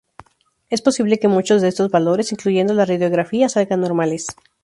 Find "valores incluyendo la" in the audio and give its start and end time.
1.91-2.85